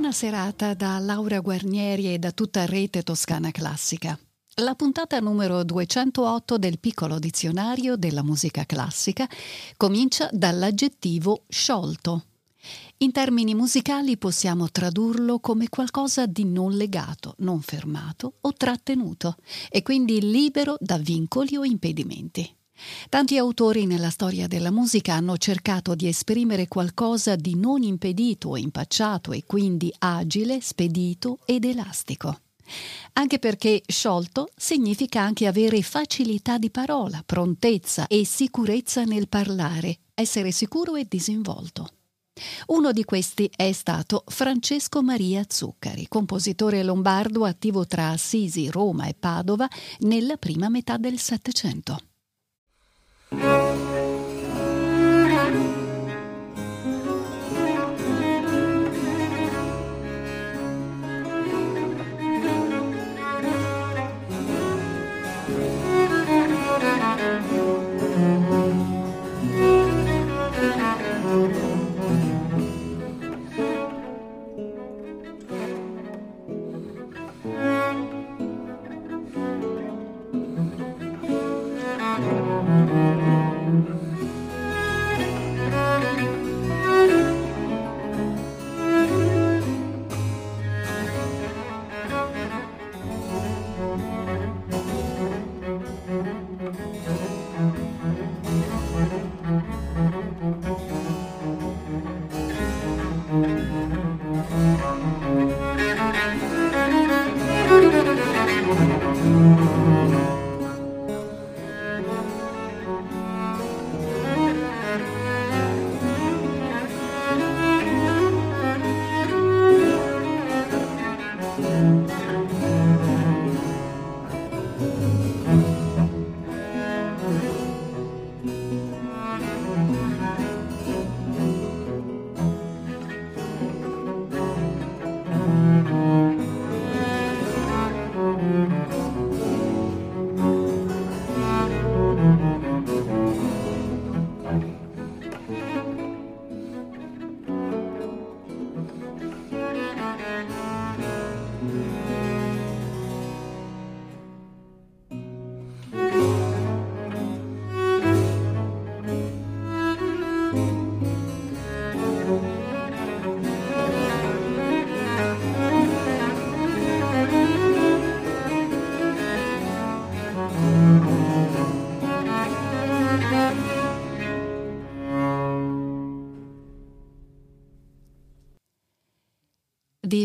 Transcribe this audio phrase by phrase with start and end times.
[0.00, 4.18] Buona serata da Laura Guarnieri e da tutta Rete Toscana Classica.
[4.54, 9.28] La puntata numero 208 del piccolo dizionario della musica classica
[9.76, 12.24] comincia dall'aggettivo sciolto.
[12.98, 19.36] In termini musicali possiamo tradurlo come qualcosa di non legato, non fermato o trattenuto,
[19.68, 22.50] e quindi libero da vincoli o impedimenti.
[23.08, 29.32] Tanti autori nella storia della musica hanno cercato di esprimere qualcosa di non impedito impacciato
[29.32, 32.40] e quindi agile, spedito ed elastico.
[33.14, 40.52] Anche perché sciolto significa anche avere facilità di parola, prontezza e sicurezza nel parlare, essere
[40.52, 41.88] sicuro e disinvolto.
[42.68, 49.14] Uno di questi è stato Francesco Maria Zuccari, compositore lombardo attivo tra Assisi, Roma e
[49.18, 49.68] Padova
[50.00, 52.09] nella prima metà del Settecento.
[53.30, 53.89] thank you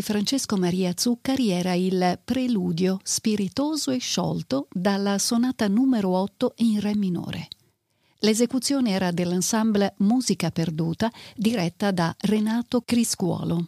[0.02, 6.96] Francesco Maria Zuccari era il preludio spiritoso e sciolto dalla sonata numero 8 in Re
[6.96, 7.48] minore.
[8.20, 13.66] L'esecuzione era dell'ensemble Musica Perduta diretta da Renato Criscuolo.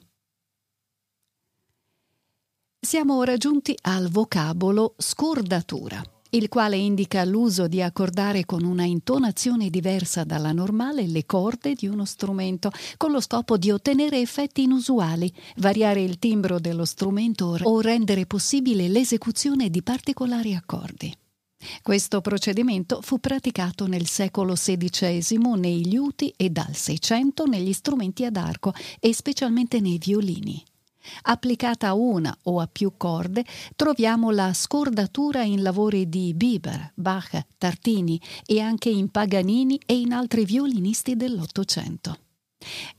[2.80, 9.70] Siamo ora giunti al vocabolo scordatura il quale indica l'uso di accordare con una intonazione
[9.70, 15.32] diversa dalla normale le corde di uno strumento, con lo scopo di ottenere effetti inusuali,
[15.56, 21.16] variare il timbro dello strumento o rendere possibile l'esecuzione di particolari accordi.
[21.82, 28.36] Questo procedimento fu praticato nel secolo XVI nei liuti e dal Seicento negli strumenti ad
[28.36, 30.62] arco e specialmente nei violini.
[31.22, 33.44] Applicata a una o a più corde,
[33.76, 40.12] troviamo la scordatura in lavori di Bieber, Bach, Tartini e anche in Paganini e in
[40.12, 42.18] altri violinisti dell'Ottocento.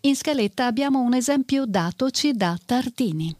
[0.01, 3.38] In scaletta abbiamo un esempio datoci da Tartini.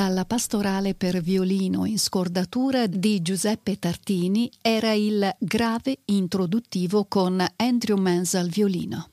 [0.00, 7.98] Dalla pastorale per violino in scordatura di Giuseppe Tartini era il grave introduttivo con Andrew
[7.98, 9.10] Mans al violino.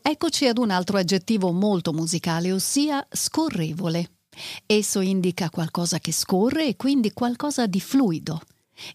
[0.00, 4.10] Eccoci ad un altro aggettivo molto musicale, ossia scorrevole.
[4.66, 8.40] Esso indica qualcosa che scorre e quindi qualcosa di fluido.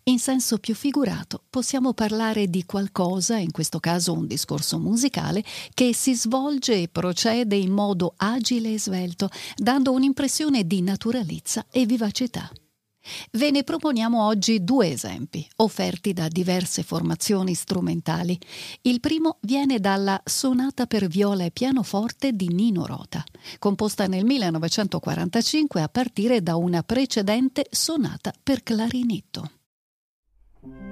[0.03, 5.93] In senso più figurato possiamo parlare di qualcosa, in questo caso un discorso musicale, che
[5.93, 12.51] si svolge e procede in modo agile e svelto, dando un'impressione di naturalezza e vivacità.
[13.31, 18.37] Ve ne proponiamo oggi due esempi, offerti da diverse formazioni strumentali.
[18.81, 23.23] Il primo viene dalla Sonata per viola e pianoforte di Nino Rota,
[23.57, 29.51] composta nel 1945 a partire da una precedente sonata per clarinetto.
[30.63, 30.90] Mm-hmm.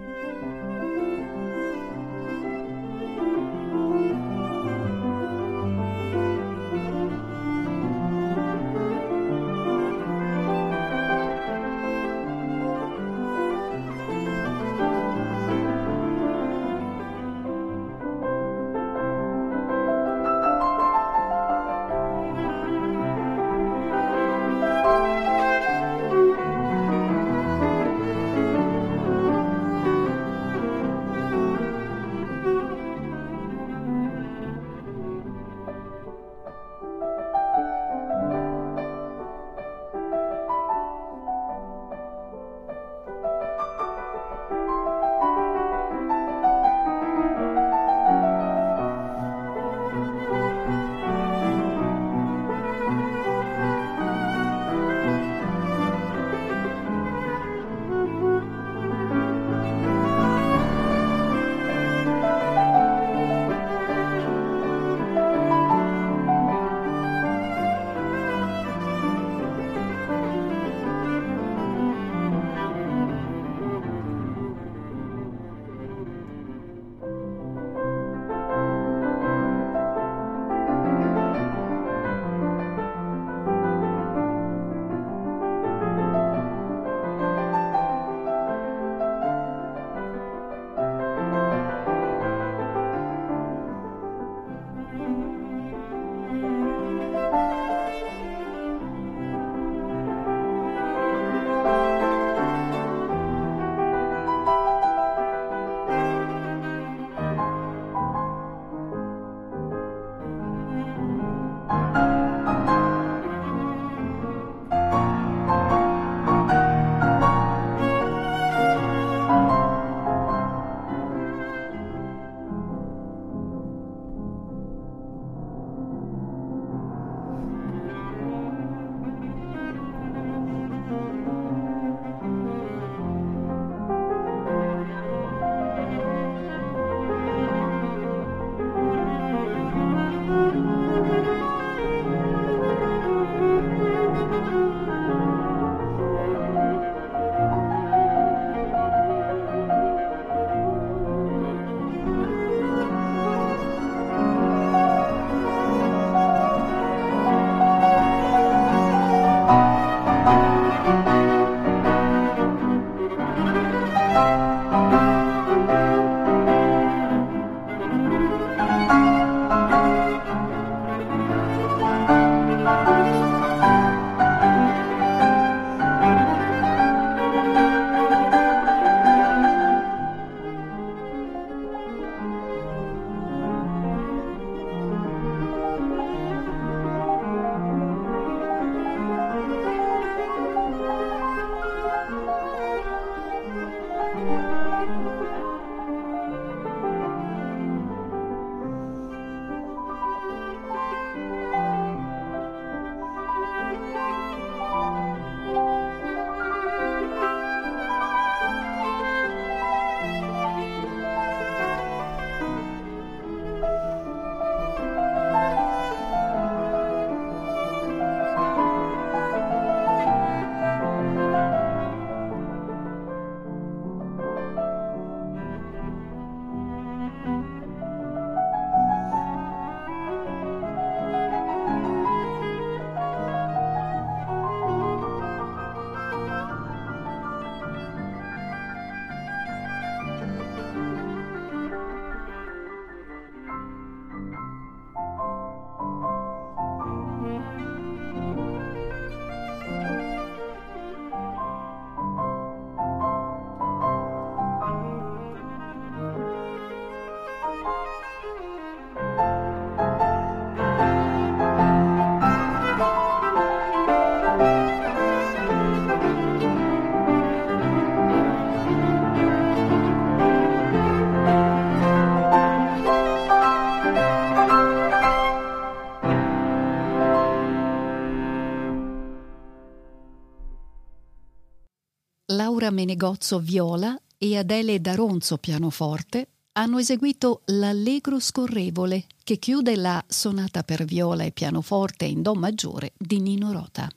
[282.69, 290.61] Laura Menegozzo viola e Adele Daronzo pianoforte hanno eseguito l'Allegro scorrevole che chiude la sonata
[290.63, 293.89] per viola e pianoforte in Do maggiore di Nino Rota.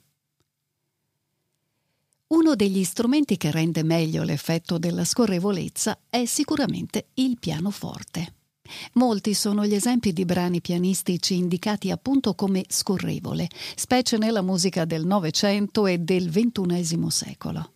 [2.29, 8.35] Uno degli strumenti che rende meglio l'effetto della scorrevolezza è sicuramente il pianoforte.
[8.95, 15.05] Molti sono gli esempi di brani pianistici indicati appunto come scorrevole, specie nella musica del
[15.05, 17.72] Novecento e del XXI secolo.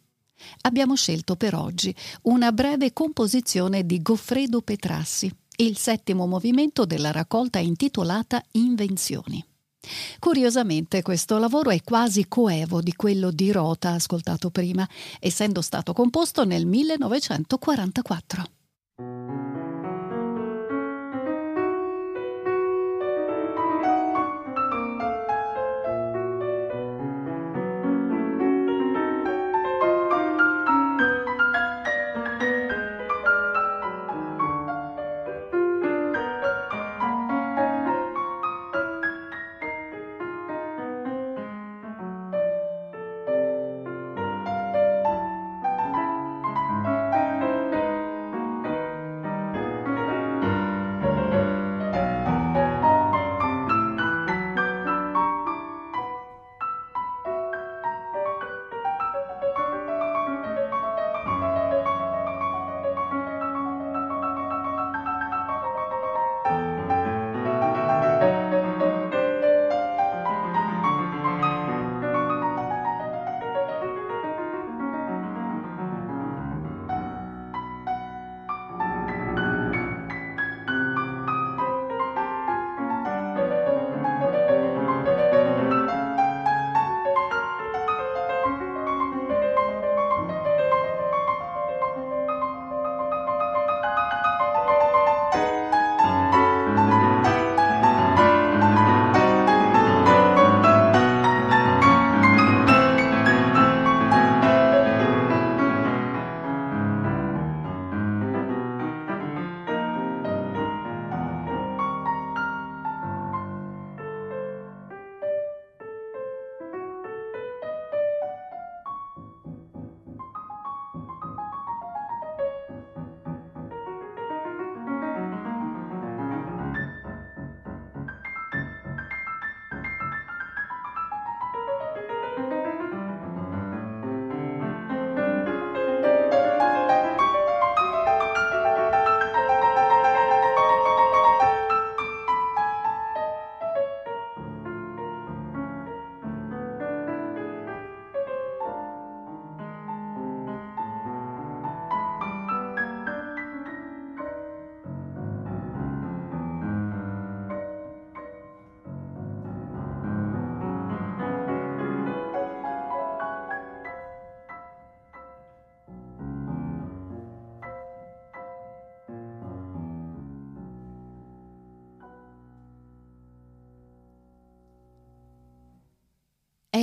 [0.62, 7.58] Abbiamo scelto per oggi una breve composizione di Goffredo Petrassi, il settimo movimento della raccolta
[7.58, 9.44] intitolata Invenzioni.
[10.18, 14.88] Curiosamente questo lavoro è quasi coevo di quello di Rota ascoltato prima,
[15.20, 19.65] essendo stato composto nel 1944.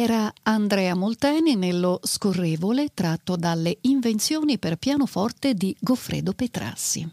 [0.03, 7.09] Era Andrea Molteni nello Scorrevole tratto dalle Invenzioni per pianoforte di Goffredo Petrassi.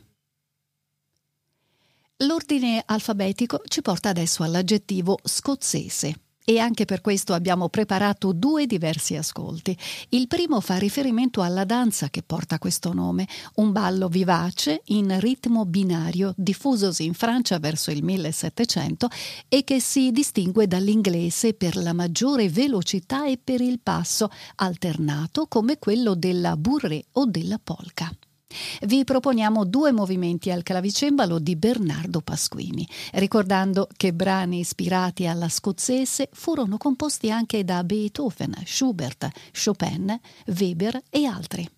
[2.17, 9.17] L'ordine alfabetico ci porta adesso all'aggettivo scozzese e anche per questo abbiamo preparato due diversi
[9.17, 9.77] ascolti.
[10.11, 15.65] Il primo fa riferimento alla danza che porta questo nome, un ballo vivace in ritmo
[15.65, 19.09] binario diffusosi in Francia verso il 1700
[19.49, 25.79] e che si distingue dall'inglese per la maggiore velocità e per il passo alternato come
[25.79, 28.11] quello della bourrée o della polka.
[28.83, 36.29] Vi proponiamo due movimenti al clavicembalo di Bernardo Pasquini, ricordando che brani ispirati alla scozzese
[36.33, 41.69] furono composti anche da Beethoven, Schubert, Chopin, Weber e altri.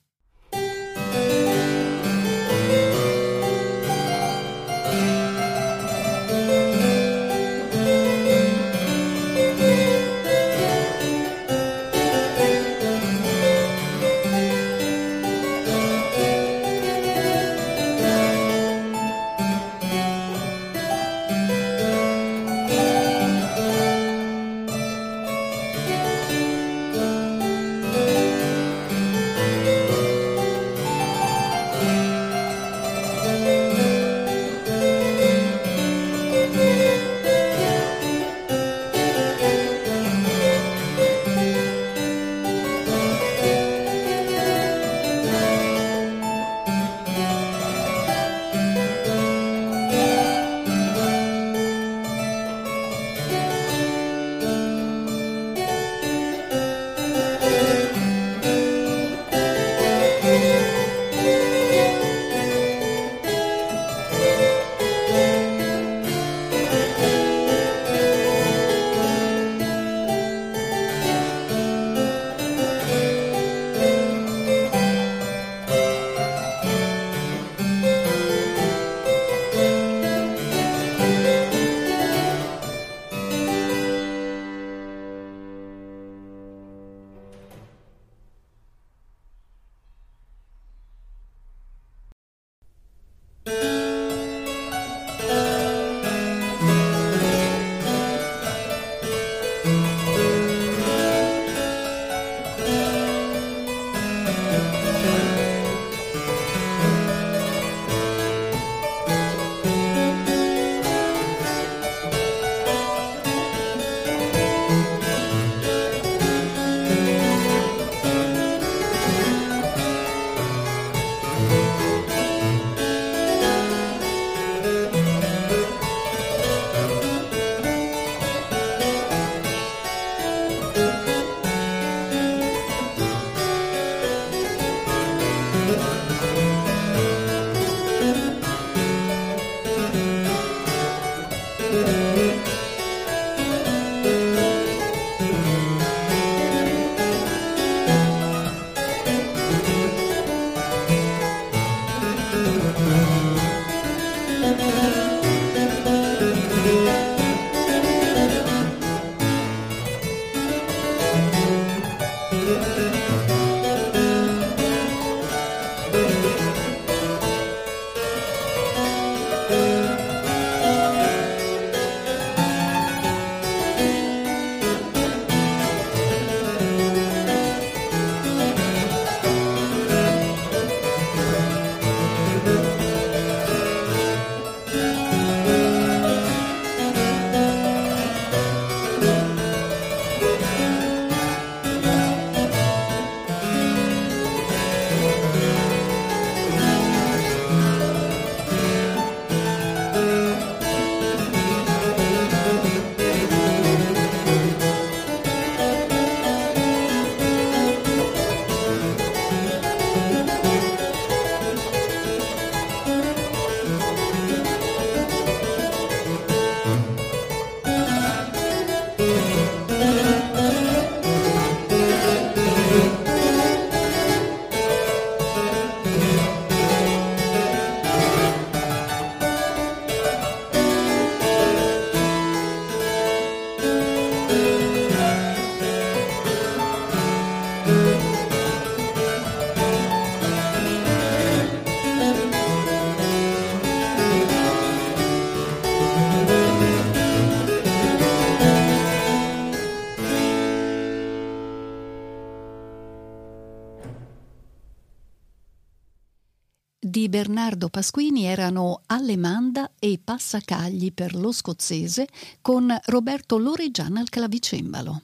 [257.02, 262.06] Di Bernardo Pasquini erano Allemanda e Passacagli per lo scozzese
[262.40, 265.02] con Roberto Loreggiana al clavicembalo.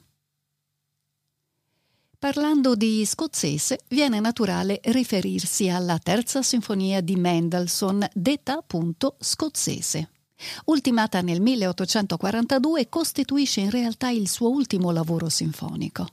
[2.16, 10.10] Parlando di scozzese, viene naturale riferirsi alla terza sinfonia di Mendelssohn, detta appunto scozzese.
[10.66, 16.06] Ultimata nel 1842, costituisce in realtà il suo ultimo lavoro sinfonico.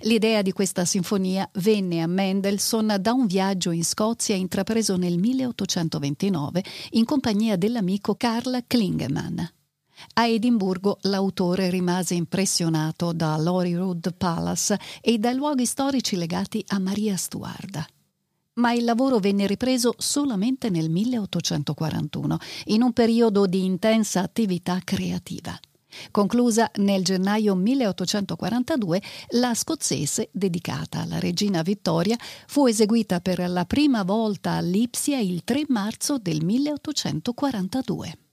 [0.00, 6.64] L'idea di questa sinfonia venne a Mendelssohn da un viaggio in Scozia intrapreso nel 1829
[6.90, 9.40] in compagnia dell'amico Carl Klingemann.
[10.14, 17.16] A Edimburgo l'autore rimase impressionato da Holyrood Palace e dai luoghi storici legati a Maria
[17.16, 17.86] Stuarda.
[18.54, 25.58] Ma il lavoro venne ripreso solamente nel 1841, in un periodo di intensa attività creativa.
[26.10, 34.02] Conclusa nel gennaio 1842, la scozzese, dedicata alla regina Vittoria, fu eseguita per la prima
[34.02, 38.27] volta a Lipsia il 3 marzo del 1842.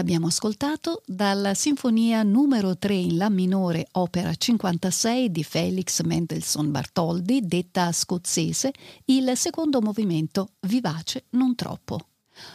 [0.00, 7.42] Abbiamo ascoltato dalla Sinfonia numero 3 in La minore, opera 56 di Felix Mendelssohn Bartholdi,
[7.46, 8.72] detta scozzese,
[9.06, 12.00] il secondo movimento vivace non troppo.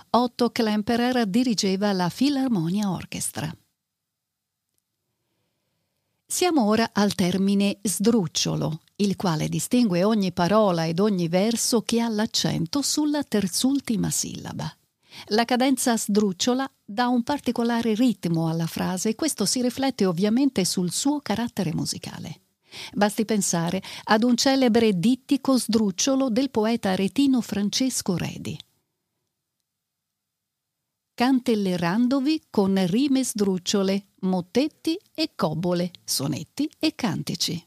[0.09, 3.55] Otto Klemperer dirigeva la Philharmonia Orchestra.
[6.25, 12.09] Siamo ora al termine sdrucciolo, il quale distingue ogni parola ed ogni verso che ha
[12.09, 14.75] l'accento sulla terzultima sillaba.
[15.29, 20.91] La cadenza sdrucciola dà un particolare ritmo alla frase e questo si riflette ovviamente sul
[20.91, 22.41] suo carattere musicale.
[22.93, 28.57] Basti pensare ad un celebre dittico sdrucciolo del poeta aretino Francesco Redi.
[31.13, 37.65] Cantellerandovi con rime sdrucciole, mottetti e cobole, sonetti e cantici.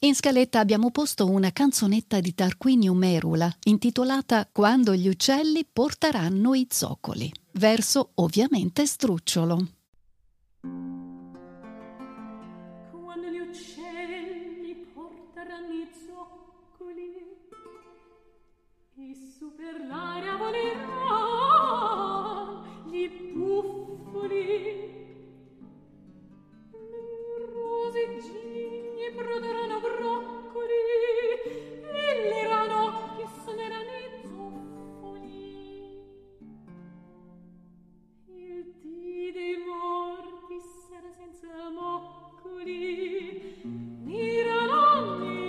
[0.00, 6.66] In scaletta abbiamo posto una canzonetta di Tarquinio Merula intitolata Quando gli uccelli porteranno i
[6.68, 9.66] zoccoli, verso ovviamente strucciolo.
[12.90, 17.14] Quando gli uccelli porteranno i zoccoli
[18.98, 21.24] e su per l'aria voleranno
[22.90, 25.04] gli buffoli
[27.54, 29.65] roseggini broderanno
[41.70, 43.36] moccoli
[44.02, 45.45] mirano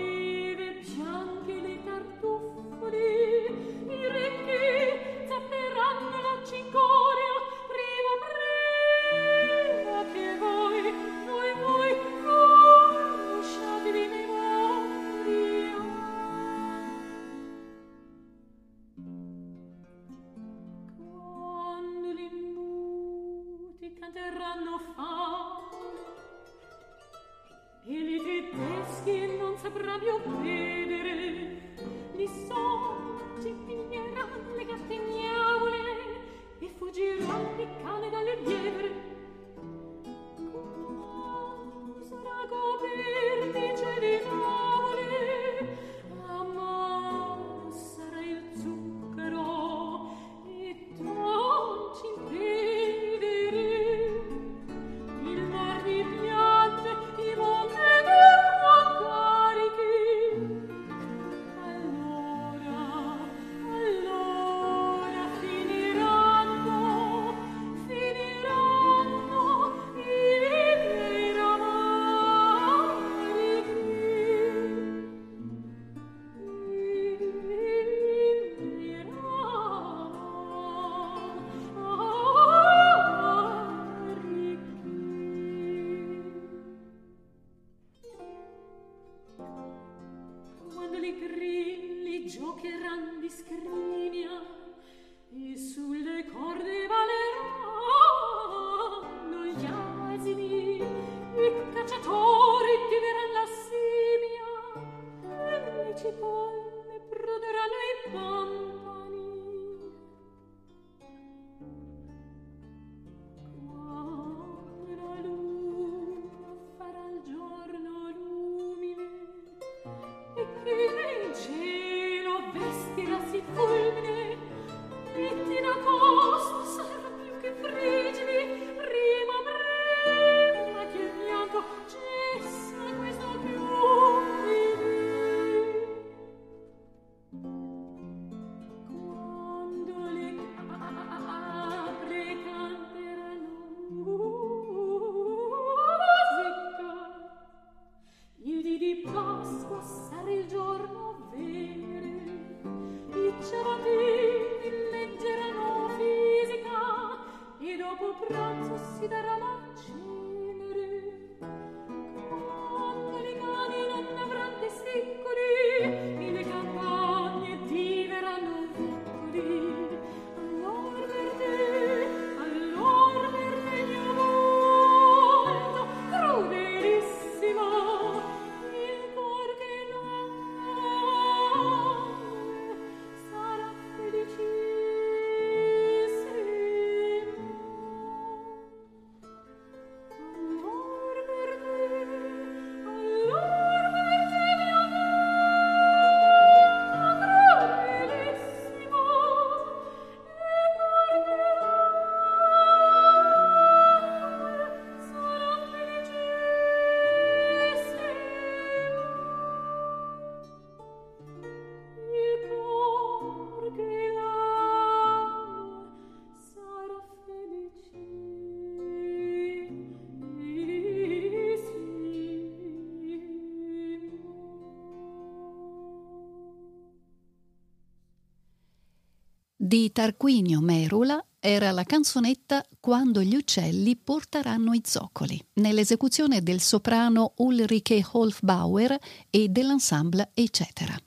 [229.68, 237.34] di Tarquinio Merula era la canzonetta Quando gli uccelli porteranno i zoccoli, nell'esecuzione del soprano
[237.40, 238.98] Ulrike Hofbauer
[239.30, 240.98] e dell'ensemble Eccetera.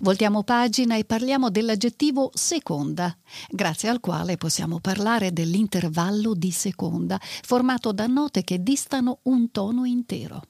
[0.00, 3.14] Voltiamo pagina e parliamo dell'aggettivo seconda,
[3.50, 9.84] grazie al quale possiamo parlare dell'intervallo di seconda, formato da note che distano un tono
[9.84, 10.40] intero.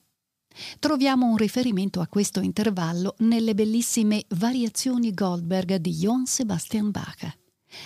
[0.78, 7.38] Troviamo un riferimento a questo intervallo nelle bellissime Variazioni Goldberg di Johann Sebastian Bach.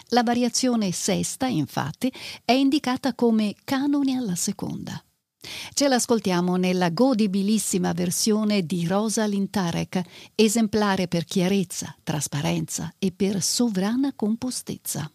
[0.09, 2.13] La variazione sesta, infatti,
[2.45, 5.03] è indicata come canone alla seconda.
[5.73, 10.03] Ce l'ascoltiamo nella godibilissima versione di Rosa Lintarek,
[10.35, 15.11] esemplare per chiarezza, trasparenza e per sovrana compostezza.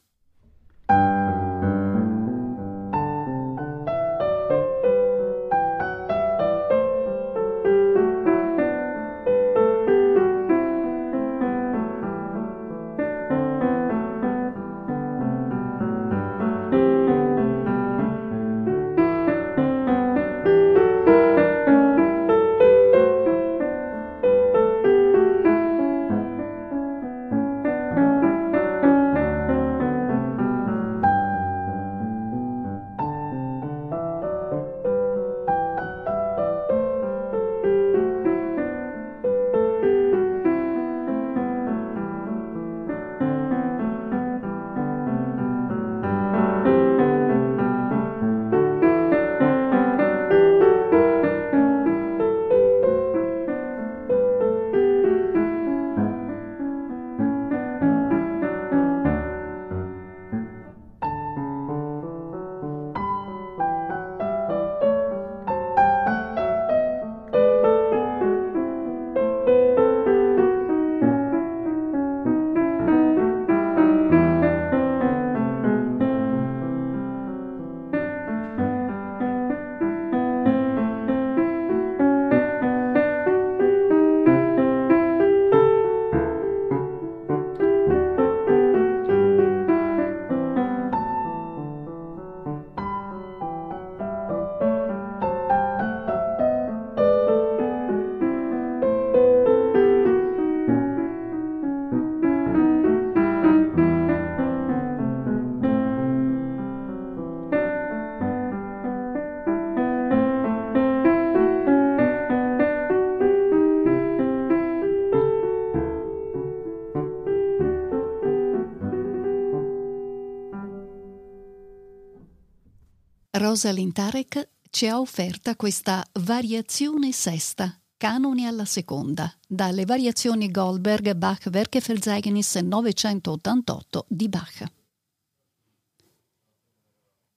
[123.55, 131.47] Rosalind Tarek ci ha offerta questa variazione sesta, canoni alla seconda, dalle variazioni Goldberg Bach
[131.49, 134.63] Werkeverzeichnis 988 di Bach.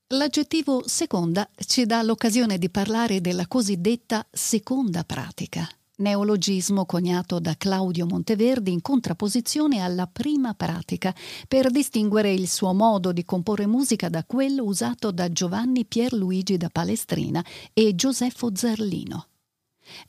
[0.08, 5.68] L'aggettivo seconda ci dà l'occasione di parlare della cosiddetta seconda pratica,
[5.98, 11.14] neologismo coniato da Claudio Monteverdi in contrapposizione alla prima pratica,
[11.46, 16.68] per distinguere il suo modo di comporre musica da quello usato da Giovanni Pierluigi da
[16.68, 19.26] Palestrina e Gioseffo Zarlino.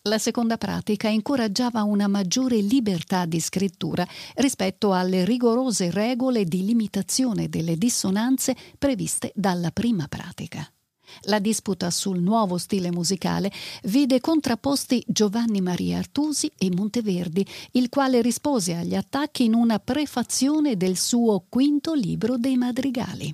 [0.04, 7.48] La seconda pratica incoraggiava una maggiore libertà di scrittura rispetto alle rigorose regole di limitazione
[7.48, 10.70] delle dissonanze previste dalla prima pratica.
[11.24, 13.52] La disputa sul nuovo stile musicale
[13.84, 20.78] vide contrapposti Giovanni Maria Artusi e Monteverdi, il quale rispose agli attacchi in una prefazione
[20.78, 23.34] del suo quinto libro dei madrigali.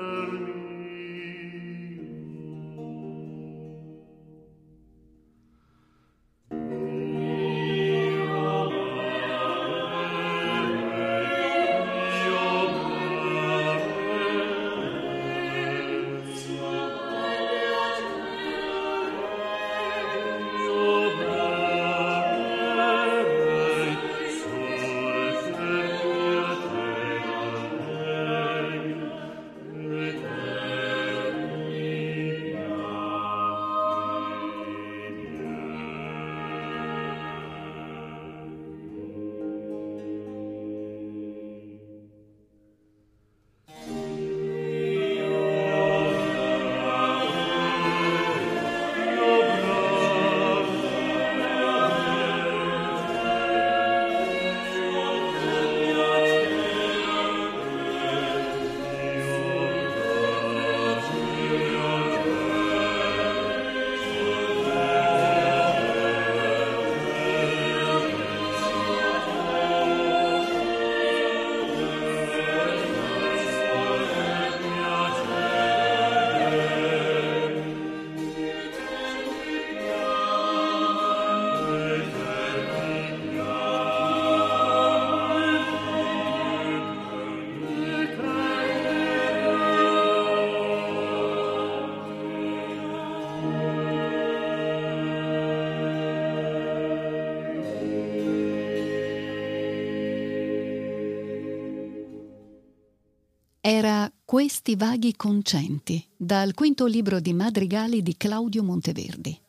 [104.51, 109.39] Questi vaghi concenti, dal quinto libro di madrigali di Claudio Monteverdi.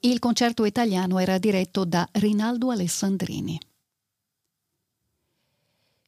[0.00, 3.56] Il concerto italiano era diretto da Rinaldo Alessandrini.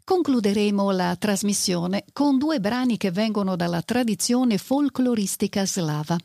[0.02, 6.18] Concluderemo la trasmissione con due brani che vengono dalla tradizione folcloristica slava.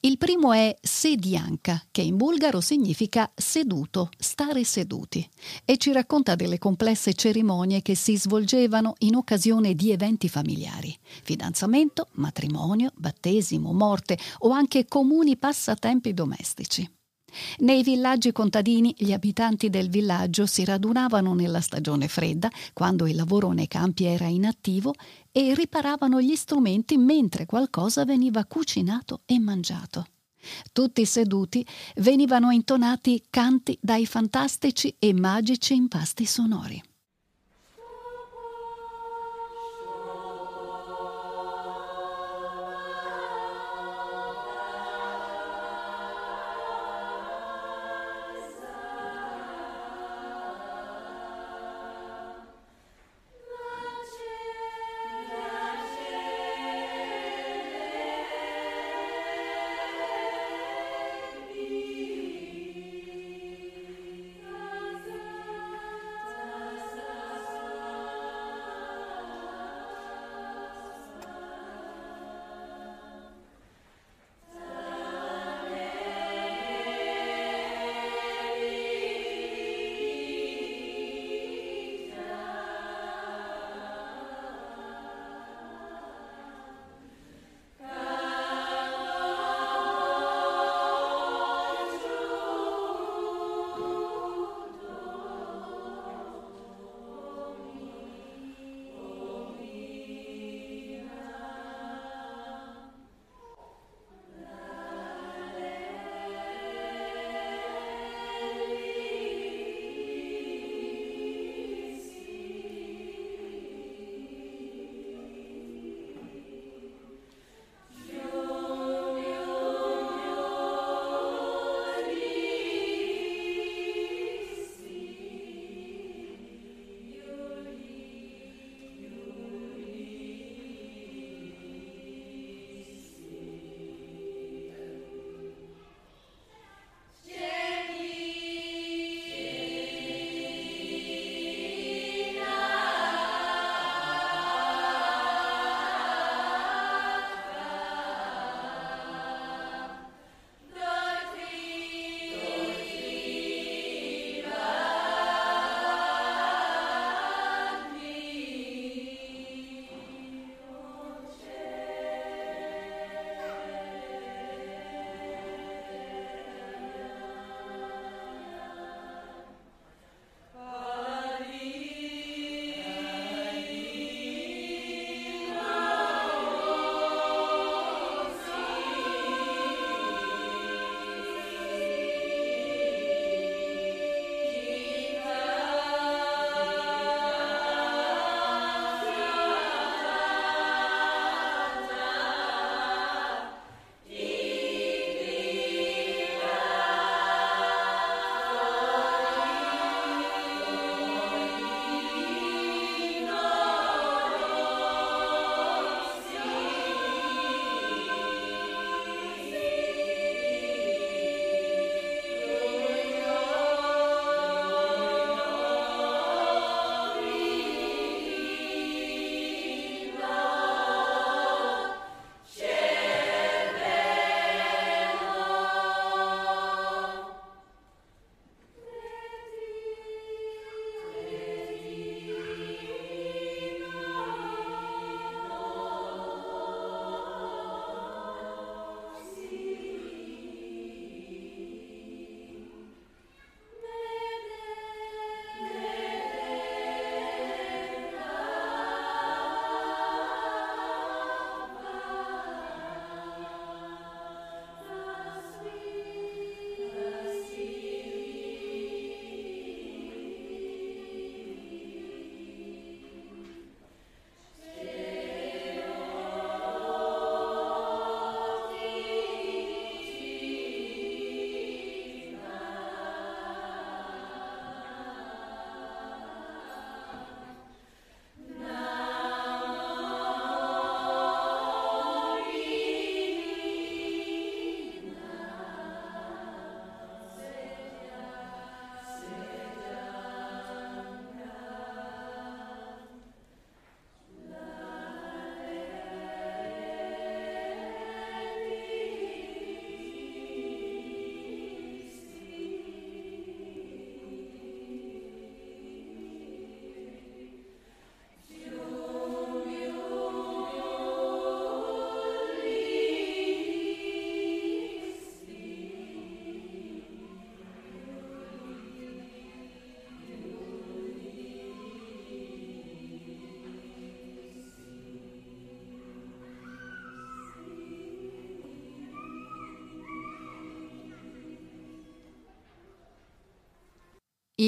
[0.00, 5.28] Il primo è Sedianka, che in bulgaro significa seduto, stare seduti,
[5.64, 12.08] e ci racconta delle complesse cerimonie che si svolgevano in occasione di eventi familiari, fidanzamento,
[12.12, 16.88] matrimonio, battesimo, morte o anche comuni passatempi domestici.
[17.58, 23.52] Nei villaggi contadini gli abitanti del villaggio si radunavano nella stagione fredda, quando il lavoro
[23.52, 24.94] nei campi era inattivo,
[25.32, 30.06] e riparavano gli strumenti mentre qualcosa veniva cucinato e mangiato.
[30.72, 31.66] Tutti seduti
[31.96, 36.82] venivano intonati canti dai fantastici e magici impasti sonori.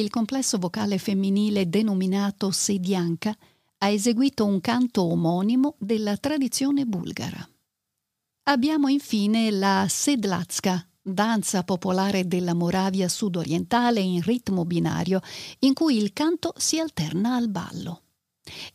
[0.01, 3.37] Il complesso vocale femminile denominato Sedianka
[3.79, 7.47] ha eseguito un canto omonimo della tradizione bulgara.
[8.45, 15.21] Abbiamo infine la Sedlatska, danza popolare della Moravia sudorientale in ritmo binario,
[15.61, 18.03] in cui il canto si alterna al ballo.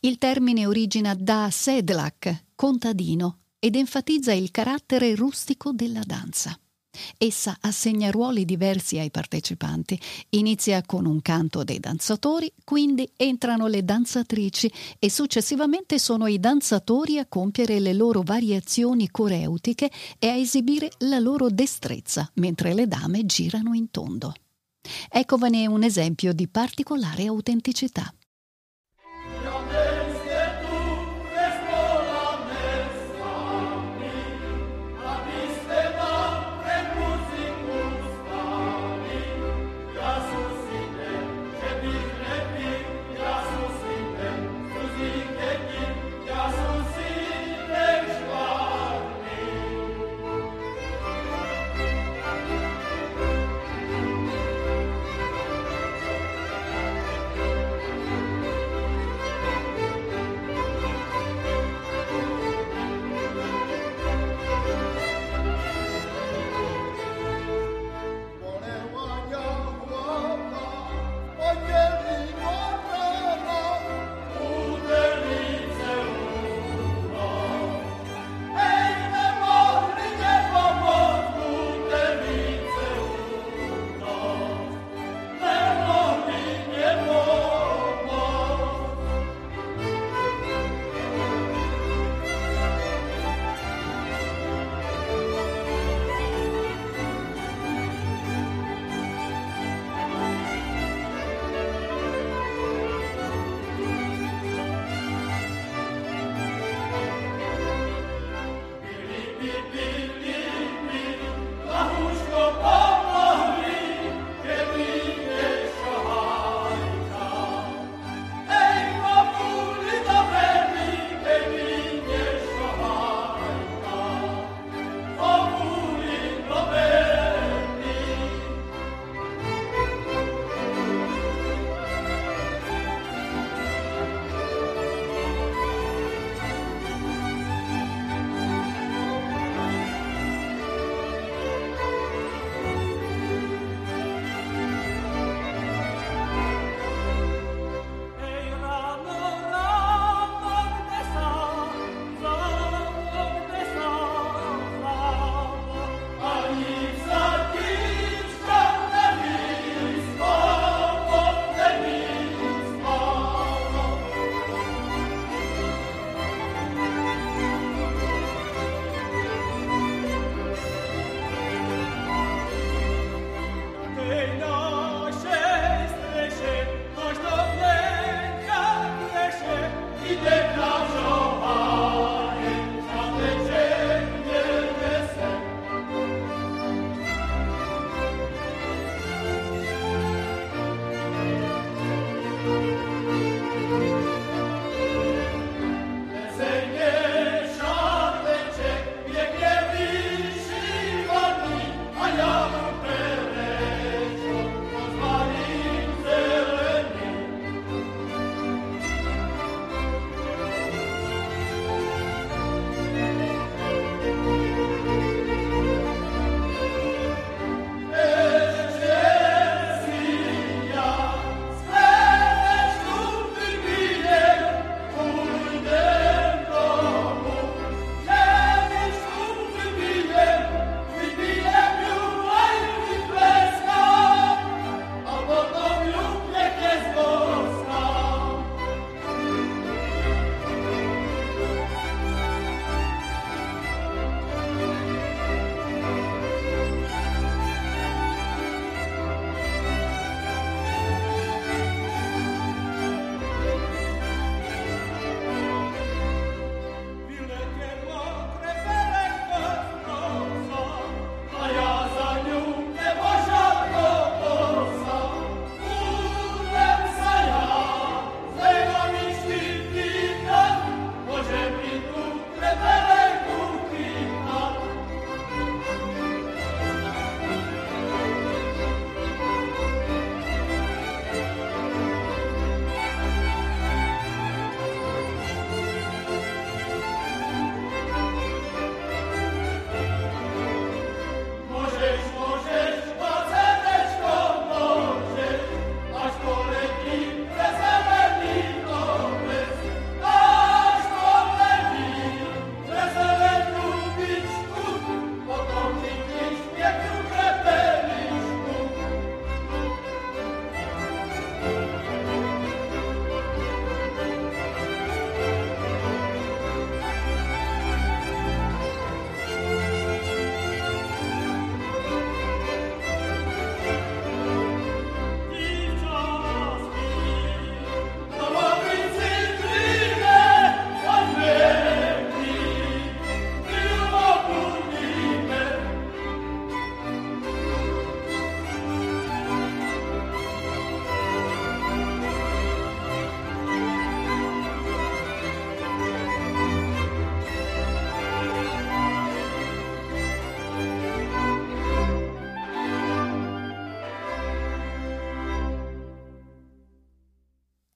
[0.00, 6.58] Il termine origina da sedlak, contadino, ed enfatizza il carattere rustico della danza.
[7.16, 9.98] Essa assegna ruoli diversi ai partecipanti.
[10.30, 17.18] Inizia con un canto dei danzatori, quindi entrano le danzatrici e successivamente sono i danzatori
[17.18, 23.26] a compiere le loro variazioni coreutiche e a esibire la loro destrezza, mentre le dame
[23.26, 24.34] girano in tondo.
[25.10, 28.12] Eccovene un esempio di particolare autenticità.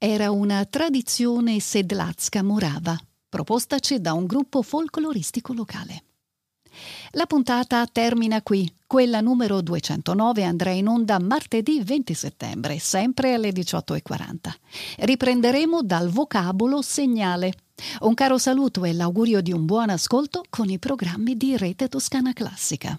[0.04, 2.98] Era una tradizione sedlazca morava,
[3.28, 6.02] propostaci da un gruppo folcloristico locale.
[7.12, 8.68] La puntata termina qui.
[8.84, 14.52] Quella numero 209 andrà in onda martedì 20 settembre, sempre alle 18.40.
[15.04, 17.52] Riprenderemo dal vocabolo segnale.
[18.00, 22.32] Un caro saluto e l'augurio di un buon ascolto con i programmi di Rete Toscana
[22.32, 22.98] Classica.